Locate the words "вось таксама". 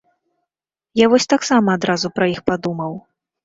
1.11-1.77